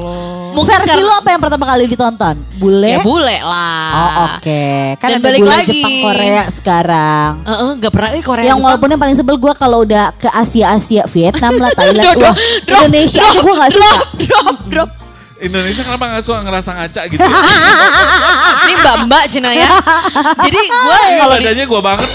[0.55, 2.37] mungkin Versi karena lu apa yang pertama kali ditonton?
[2.55, 2.87] Bule?
[2.87, 3.91] ya bule lah.
[3.91, 4.63] Oh oke.
[4.97, 5.67] Kan Dan ada balik bule lagi.
[5.75, 7.31] Jepang Korea sekarang.
[7.43, 8.45] Heeh, nggak pernah eh Korea.
[8.45, 8.67] yang Jepang.
[8.71, 12.35] walaupun yang paling sebel gue kalau udah ke Asia Asia Vietnam lah Thailand Drop, wah
[12.65, 14.91] drop, Indonesia drop, aja gue gak suka Drop, drop, drop.
[15.35, 17.21] Indonesia kenapa gak suka ngerasa ngaca gitu?
[18.65, 19.69] Ini mbak-mbak Cina ya.
[20.47, 22.09] Jadi gue kalau di Badannya gue banget.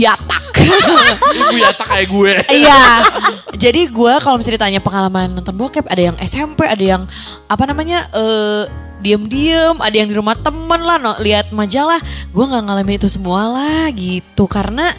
[0.00, 0.44] Yatak.
[1.40, 2.32] Ibu yata kayak gue.
[2.52, 2.82] Iya.
[3.56, 7.02] Jadi gue kalau misalnya ditanya pengalaman nonton bokep, ada yang SMP, ada yang
[7.46, 8.64] apa namanya eh
[9.00, 11.98] diem-diem, ada yang di rumah temen lah, no, lihat majalah.
[12.32, 14.92] Gue nggak ngalamin itu semua lah gitu karena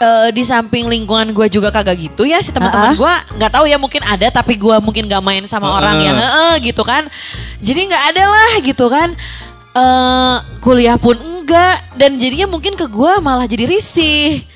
[0.00, 3.76] eh, di samping lingkungan gue juga kagak gitu ya si teman-teman gue nggak tahu ya
[3.76, 7.04] mungkin ada tapi gue mungkin gak main sama orang yang heeh gitu kan
[7.60, 9.12] jadi nggak ada lah gitu kan
[9.76, 14.46] eh kuliah pun enggak dan jadinya mungkin ke gue malah jadi risih.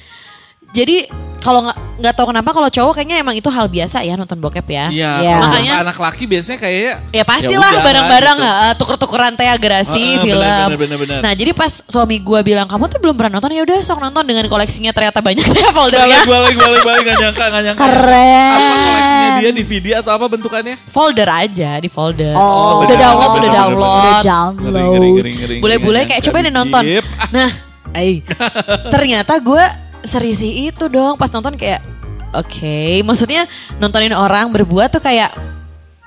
[0.71, 1.11] Jadi
[1.45, 4.65] kalau nggak nggak tahu kenapa kalau cowok kayaknya emang itu hal biasa ya nonton bokep
[4.65, 8.51] ya Iya, kalau Makanya- anak laki biasanya kayaknya Ya pastilah udah, bareng-bareng gitu.
[8.65, 10.41] eh, tuker-tukeran teh agresi Heeh, film.
[10.41, 11.19] bener, bener, bener, bener.
[11.21, 14.25] Nah jadi pas suami gue bilang kamu tuh belum pernah nonton ya udah sok nonton
[14.25, 16.25] dengan koleksinya ternyata banyak ya foldernya.
[16.25, 17.83] Balik, balik, balik, balik, gak nyangka, gak nyangka.
[17.85, 18.51] Keren.
[18.51, 20.75] Apa koleksinya dia DVD atau apa bentukannya?
[20.89, 22.33] Folder aja di folder.
[22.33, 24.25] Oh, udah bener, download, bener, udah bener, udah download.
[24.25, 25.61] Download.
[25.61, 26.83] Bule-bule kayak coba nih nonton.
[27.31, 27.51] Nah,
[27.93, 28.19] eh,
[28.89, 29.65] ternyata gue
[30.05, 31.81] serisi itu dong pas nonton kayak
[32.31, 35.33] oke, maksudnya nontonin orang berbuat tuh kayak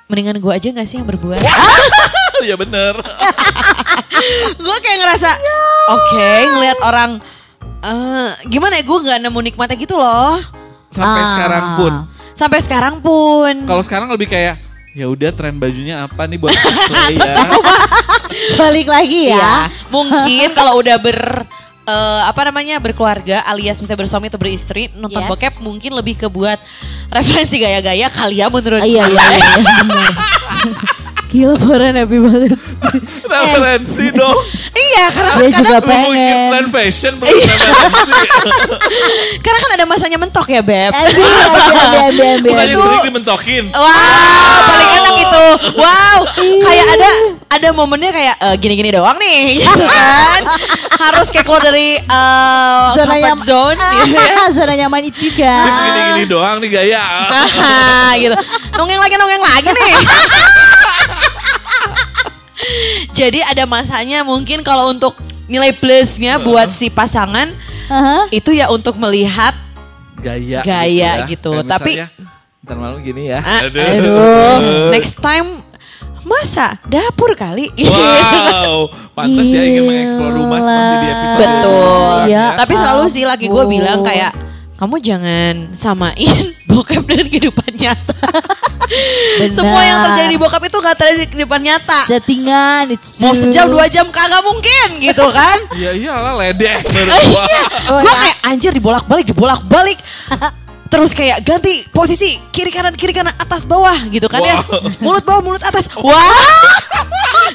[0.06, 1.42] mendingan gue aja gak sih yang berbuat?
[2.38, 2.94] Iya bener.
[4.62, 5.30] gue kayak ngerasa
[5.90, 7.18] oke ngelihat orang
[7.80, 10.38] eh gimana ya gue nggak nemu nikmatnya gitu loh
[10.88, 11.28] Sampai Ah.
[11.28, 11.94] sekarang pun.
[12.32, 14.62] sampai sekarang pun Kalau sekarang lebih kayak
[14.94, 17.34] ya udah tren bajunya apa nih buat cosplay ya.
[18.54, 19.54] balik lagi ya ya
[19.90, 21.42] mungkin kalau udah ber
[21.88, 25.30] eh, apa namanya berkeluarga alias misalnya bersuami atau beristri nonton Yes.
[25.32, 26.60] bokep mungkin lebih ke buat
[27.16, 29.16] referensi gaya-gaya kali ya menurut iya gue.
[29.16, 30.12] iya iya benar.
[31.28, 32.56] Gila Farhan happy banget
[33.32, 34.40] Referensi dong.
[34.88, 38.12] iya karena Dia juga mau ikut pengen tren fashion belum referensi.
[39.44, 41.28] karena kan ada masanya mentok ya beb ambil,
[42.08, 42.36] ambil.
[42.48, 43.66] Bukannya Itu- sering dimentokin.
[43.76, 45.46] Wow, paling enak itu.
[45.76, 46.18] Wow,
[46.64, 47.10] kayak ada
[47.48, 50.42] ada momennya kayak eh, gini-gini doang nih, gitu kan?
[50.96, 54.46] Harus kayak keluar dari eh, Zona nyaman zone, gitu ya.
[54.56, 57.04] Zona nyaman itu juga Gini-gini doang nih gaya.
[58.16, 58.36] Gitu.
[58.78, 59.92] Nongeng lagi, nongeng lagi nih.
[63.18, 65.18] Jadi ada masanya mungkin kalau untuk
[65.50, 67.50] nilai plusnya buat si pasangan
[67.90, 68.30] Aha.
[68.30, 69.58] itu ya untuk melihat
[70.18, 70.62] Gaya.
[70.62, 71.26] Gaya ya.
[71.26, 71.66] gitu.
[71.66, 71.98] Tapi-
[72.62, 73.40] Ntar malam gini ya.
[73.40, 74.92] Ah, Aduh.
[74.92, 75.66] next time
[76.22, 77.72] masa dapur kali.
[77.80, 81.64] Wow, pantas ya ingin mengeksplor rumah seperti di episode Betul.
[81.64, 82.46] dua, Ya.
[82.60, 84.36] Tapi selalu sih laki gue bilang kayak
[84.76, 88.18] kamu jangan samain bokep dengan kehidupan nyata.
[89.40, 89.54] Benar.
[89.58, 92.00] Semua yang terjadi di bokep itu gak terjadi di kehidupan nyata.
[92.06, 92.92] settingan
[93.24, 95.58] Mau sejam dua jam kagak mungkin gitu kan?
[95.74, 97.44] Iya iyalah ledek menurut gua.
[97.48, 97.64] Iya,
[98.04, 100.00] gue kayak anjir dibolak-balik, dibolak-balik.
[100.92, 104.64] Terus kayak ganti posisi kiri kanan kiri kanan atas bawah gitu kan ya.
[104.64, 104.88] Wow.
[105.04, 105.92] Mulut bawah mulut atas.
[106.00, 106.16] Wah.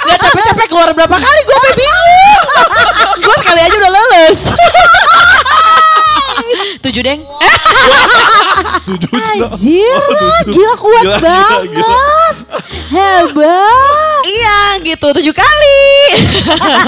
[0.05, 2.41] Gak capek-capek keluar berapa kali gue bingung.
[3.25, 4.41] gue sekali aja udah leles.
[6.93, 7.25] Tujuh deng.
[8.85, 9.17] Tujuh.
[9.17, 11.61] Anjir, Oh, gila kuat Gila, gila, banget.
[11.73, 12.03] gila.
[12.93, 14.23] Hebat.
[14.23, 15.81] Iya gitu tujuh kali.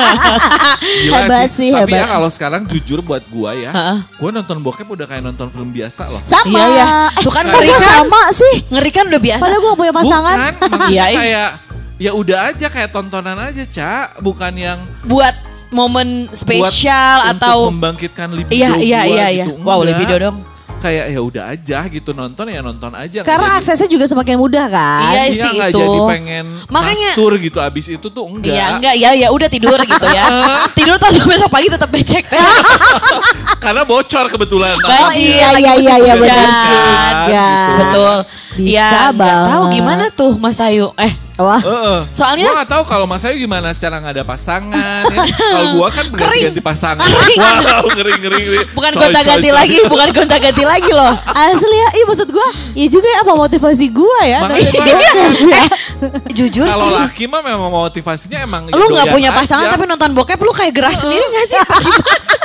[1.04, 2.12] Gila Hebat sih, Tapi ya hebat.
[2.12, 3.72] kalau sekarang jujur buat gua ya,
[4.14, 6.20] gua nonton bokep udah kayak nonton film biasa loh.
[6.22, 6.52] Sama.
[6.52, 6.84] Iya, iya.
[7.10, 7.88] Eh, Tuh kan ngeri gua kan?
[7.96, 8.54] sama sih.
[8.68, 9.40] Ngeri kan udah biasa.
[9.40, 10.36] Padahal gue gak punya pasangan.
[10.36, 11.16] Bukan, maksudnya Iya, iya.
[11.16, 11.48] kayak
[11.94, 14.20] ya udah aja kayak tontonan aja, Cak.
[14.20, 15.34] Bukan yang Buat
[15.74, 19.44] momen buat spesial untuk atau membangkitkan libido Iya iya gua iya iya.
[19.44, 19.58] gitu.
[19.60, 19.88] Wow, Enggak.
[19.90, 20.38] libido dong.
[20.76, 23.24] Kayak ya udah aja gitu nonton ya nonton aja.
[23.24, 25.00] Karena jadi- aksesnya juga semakin mudah kan.
[25.10, 25.80] Iya Iya sih itu.
[25.80, 28.52] jadi pengen Makanya- mastur gitu abis itu tuh enggak.
[28.52, 30.24] Iya enggak ya ya udah tidur gitu ya.
[30.76, 32.28] tidur terus besok pagi tetap becek.
[33.64, 34.76] Karena bocor kebetulan.
[34.76, 36.52] Oh, iya iya iya iya benar juga.
[37.24, 37.72] gitu.
[37.80, 38.16] Betul.
[38.54, 39.48] Bisa ya nggak banget.
[39.50, 40.92] tahu gimana tuh Mas Ayu.
[40.94, 41.58] Eh Wah.
[41.58, 41.98] Heeh.
[42.08, 45.02] Soalnya- gua gak tahu kalau Mas Ayu gimana secara nggak ada pasangan.
[45.04, 45.18] ya.
[45.26, 47.02] Kalau gua kan berganti-ganti pasangan.
[47.02, 47.40] Kering.
[47.42, 49.58] Wow, ngeri ngeri bukan Coy, gonta ganti coy, coy.
[49.58, 51.12] lagi, bukan gonta ganti lagi loh.
[51.26, 54.38] Asli ya, iya maksud gue, iya juga ya apa motivasi gue ya.
[54.40, 55.64] Makanya nonton gua- bokep ya.
[56.32, 56.94] Jujur Kalau sih.
[56.96, 59.74] laki mah memang motivasinya emang Lu nggak punya pasangan aja.
[59.74, 61.58] tapi nonton bokep lu kayak gerah sendiri gak sih?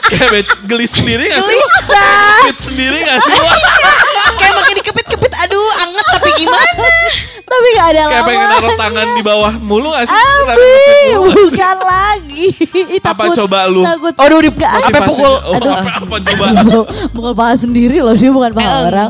[0.10, 1.54] Kayak gelis sendiri gak sih?
[1.54, 2.42] Gelisah.
[2.58, 3.30] Sendiri gak sih?
[3.30, 3.46] lu?
[4.42, 4.78] kayak makin
[5.20, 6.88] dikepit-kepit aduh anget tapi gimana?
[7.50, 10.14] Tapi gak ada Kayak pengen naruh tangan di bawah mulu gak sih?
[10.14, 11.08] Abi, sih?
[11.18, 12.48] bukan lagi.
[13.10, 13.82] Apa coba lu?
[13.82, 14.14] Takut.
[14.16, 15.34] Aduh, di- Nggak, apa pukul?
[15.50, 15.74] Aduh.
[15.74, 16.46] apa, apa coba?
[17.16, 19.10] Mukul paha sendiri loh dia bukan paha Eh, orang.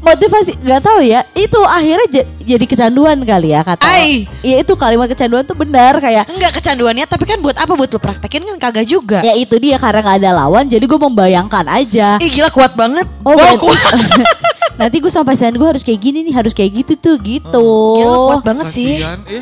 [0.00, 1.28] Motivasi nggak tahu ya.
[1.32, 3.84] Itu akhirnya ja- jadi kecanduan kali ya kata.
[3.84, 4.24] Ai.
[4.40, 7.72] Iya itu kalimat kecanduan tuh benar kayak Enggak kecanduannya, tapi kan buat apa?
[7.72, 9.20] Buat lu praktekin kan kagak juga.
[9.20, 12.16] ya itu dia karena nggak ada lawan jadi gue membayangkan aja.
[12.16, 13.04] Ih gila kuat banget.
[13.20, 13.92] Oh, wow, kuat.
[14.74, 17.66] Nanti gue sampai sana gue harus kayak gini nih, harus kayak gitu tuh gitu.
[17.94, 18.98] Gila kuat banget sih.
[18.98, 19.40] Kasihan, eh.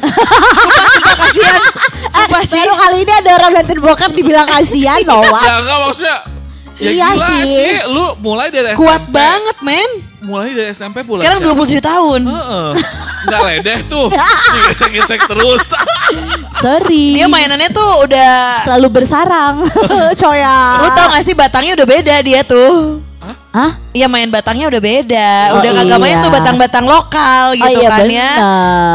[0.52, 0.84] Sumpah
[1.16, 1.60] kasihan.
[2.06, 2.58] Sumpah Ah, sih.
[2.58, 5.24] Baru kali ini ada orang nonton bokap dibilang kasihan loh.
[5.24, 5.40] Wak.
[5.42, 6.16] Ya enggak maksudnya.
[6.76, 7.42] Ya Iya gila sih.
[7.46, 7.70] sih.
[7.88, 9.14] Lu mulai dari Kuat SMP.
[9.14, 9.90] banget, men.
[10.20, 12.20] Mulai dari SMP bulan Sekarang 27 tahun.
[12.22, 12.70] Heeh.
[13.22, 14.06] Enggak ledeh tuh.
[14.54, 15.64] Digesek-gesek terus.
[16.52, 17.16] Sorry.
[17.16, 19.64] Dia mainannya tuh udah selalu bersarang.
[20.20, 20.58] Coya.
[20.78, 23.00] Lu tau gak sih batangnya udah beda dia tuh.
[23.52, 23.76] Hah?
[23.92, 25.30] Iya main batangnya udah beda.
[25.52, 26.24] Oh, udah kagak main iya.
[26.24, 28.32] tuh batang-batang lokal gitu iya, kan ya.
[28.32, 28.40] bener.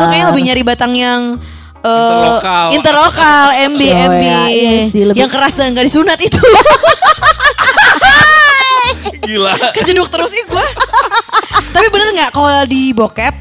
[0.01, 1.21] Lu kayaknya lebih nyari batang yang
[1.77, 2.65] eh, Interlokal.
[2.73, 4.23] interlokal, MB, Cewek, MB.
[4.49, 6.41] iya sih, lebih- Yang keras dan gak disunat itu.
[9.27, 9.53] Gila.
[9.75, 10.65] Kejeduk terus sih gue.
[11.69, 13.35] Tapi bener gak kalau di bokep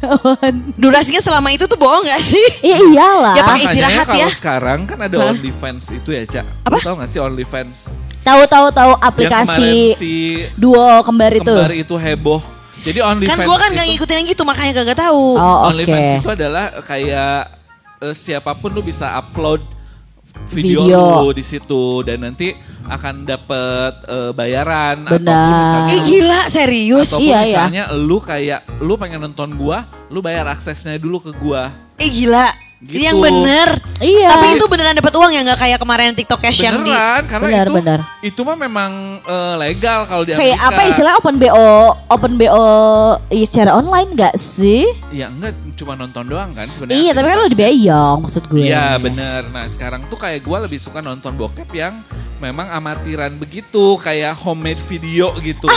[0.82, 2.46] durasinya selama itu tuh bohong gak sih?
[2.60, 3.34] Iya iyalah.
[3.36, 4.28] Ya, pakai Makanya istirahat kalau ya.
[4.32, 5.32] sekarang kan ada Hah?
[5.32, 6.44] OnlyFans itu ya, Cak.
[6.66, 6.76] Apa?
[6.76, 7.78] Lu tau gak sih OnlyFans?
[8.20, 10.12] Tahu tahu tahu aplikasi si
[10.54, 11.42] duo kembar itu.
[11.42, 12.40] kembar itu heboh.
[12.80, 15.24] Jadi OnlyFans Kan gue kan gak itu- ngikutin yang gitu makanya gak tahu.
[15.34, 15.68] Oh oke.
[15.70, 17.36] OnlyFans itu adalah kayak
[18.00, 19.60] eh, siapa pun lu bisa upload
[20.48, 21.00] video, Video.
[21.20, 22.56] lu di situ dan nanti
[22.86, 25.20] akan dapet eh, bayaran Benar.
[25.28, 27.06] ataupun misalnya Ih gila serius.
[27.06, 27.44] ataupun Iya, iya.
[27.46, 29.78] misalnya lu kayak lu pengen nonton gua,
[30.08, 31.68] lu bayar aksesnya dulu ke gua.
[31.96, 32.48] Ih gila.
[32.80, 33.04] Gitu.
[33.04, 33.68] Yang bener.
[34.00, 34.28] Iya.
[34.32, 37.44] Tapi itu beneran dapat uang ya nggak kayak kemarin TikTok Cash yang di Beneran karena
[37.44, 37.98] Benar, itu benar.
[38.24, 38.90] itu mah memang
[39.20, 40.72] eh, legal kalau di Kayak Amerika.
[40.72, 41.70] apa istilah open BO
[42.08, 42.68] open BO
[43.28, 44.88] iya, secara online gak sih?
[45.12, 46.96] Ya enggak cuma nonton doang kan sebenarnya.
[46.96, 48.64] Iya tapi kan lo dibayang maksud gue.
[48.64, 49.42] Iya bener.
[49.52, 52.00] Nah sekarang tuh kayak gue lebih suka nonton bokep yang
[52.40, 55.68] memang amatiran begitu, kayak homemade video gitu.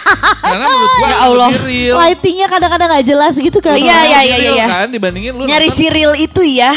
[0.42, 1.50] Karena menurut gue Ya Allah.
[1.60, 1.94] real.
[1.96, 3.74] Lightingnya kadang-kadang gak jelas gitu kan.
[3.74, 4.66] Iya, iya, iya, iya.
[4.66, 6.72] Kan dibandingin lu nyari serial itu ya.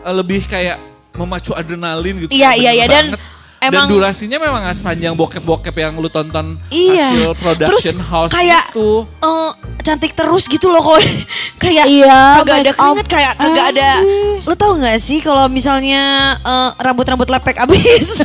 [0.00, 0.78] eh, lebih kayak
[1.12, 2.32] memacu adrenalin gitu.
[2.32, 2.86] Iya, iya, iya.
[2.86, 3.16] Dan
[3.58, 7.08] emang- dan durasinya memang gak sepanjang bokep-bokep yang lu tonton Iya.
[7.10, 9.08] hasil production Terus house kayak gitu.
[9.08, 9.50] eh,
[9.84, 10.98] cantik terus gitu loh kok.
[11.62, 13.90] kayak Iya, kagak ada keringet kayak kagak ada.
[14.42, 16.00] Lu tau gak sih kalau misalnya
[16.36, 18.24] eh, rambut-rambut lepek abis?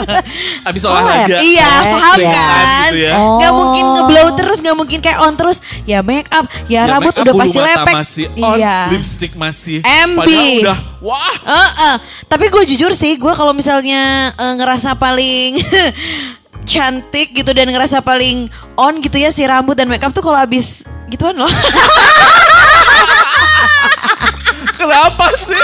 [0.68, 1.38] Abis Oh, olahraga.
[1.38, 2.32] iya, Lepek, paham ya.
[2.32, 2.88] kan?
[2.88, 3.12] Gitu ya.
[3.14, 3.36] Oh.
[3.36, 5.58] Gak mungkin ngeblow terus, gak mungkin kayak on terus.
[5.84, 7.94] Ya make up, ya, Ya, rambut make up, udah pasti mata lepek.
[7.94, 8.76] masih on, iya.
[8.88, 9.78] lipstick masih.
[9.80, 10.18] MB.
[10.18, 11.34] Padahal udah, wah.
[11.44, 11.94] Heeh.
[12.26, 15.60] Tapi gue jujur sih, gue kalau misalnya eh, ngerasa paling
[16.64, 20.80] cantik gitu dan ngerasa paling on gitu ya si rambut dan makeup tuh kalau habis
[21.06, 21.48] gituan loh.
[24.74, 25.56] Kenapa sih?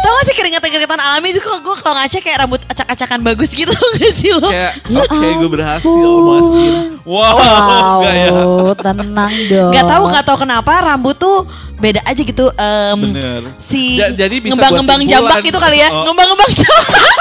[0.00, 3.72] Tau gak sih keringetan-keringetan alami itu kok gue kalau ngaca kayak rambut acak-acakan bagus gitu
[3.96, 4.46] gak sih lo?
[4.46, 5.90] Kayak, Ya oke gue berhasil
[6.22, 6.70] masih.
[7.02, 8.30] Wow, Wow, enggak ya?
[8.78, 9.72] tenang dong.
[9.72, 12.52] Gak tahu gak tahu kenapa rambut tuh beda aja gitu.
[12.52, 13.42] em, Bener.
[13.56, 15.88] Si Ja- jadi bisa ngembang-ngembang jambak gitu kali ya.
[15.88, 16.04] Oh.
[16.06, 17.12] Ngembang-ngembang jambak.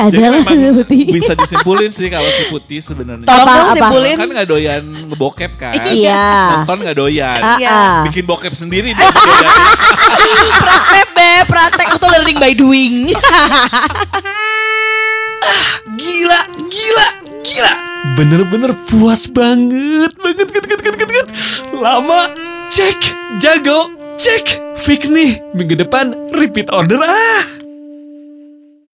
[0.00, 1.04] Ada Jadi memang putih.
[1.12, 3.28] bisa disimpulin sih kalau si putih sebenarnya.
[3.28, 4.16] Tolong simpulin.
[4.16, 5.76] Kan nggak doyan ngebokep kan?
[5.86, 6.24] Iya.
[6.56, 7.36] Nonton nggak doyan.
[7.38, 7.68] Ah, Iya.
[7.68, 8.00] ah.
[8.08, 8.96] Bikin bokep sendiri
[10.60, 13.12] praktek be, praktek atau learning by doing.
[15.96, 17.06] gila, gila,
[17.42, 17.72] gila.
[18.16, 21.26] Bener-bener puas banget, banget, banget, banget, banget, banget.
[21.74, 22.20] Lama,
[22.68, 22.98] cek,
[23.36, 24.72] jago, cek.
[24.80, 27.44] Fix nih, minggu depan repeat order ah.